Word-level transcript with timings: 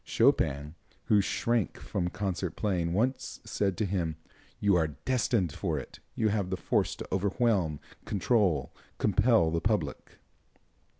Chopin, 0.03 0.73
who 1.03 1.21
shrank 1.21 1.77
from 1.77 2.09
concert 2.09 2.55
playing, 2.55 2.91
once 2.91 3.39
said 3.45 3.77
to 3.77 3.85
him: 3.85 4.15
"You 4.59 4.75
are 4.75 4.87
destined 5.05 5.51
for 5.53 5.77
it. 5.77 5.99
You 6.15 6.29
have 6.29 6.49
the 6.49 6.57
force 6.57 6.95
to 6.95 7.07
overwhelm, 7.11 7.79
control, 8.03 8.73
compel 8.97 9.51
the 9.51 9.61
public." 9.61 10.17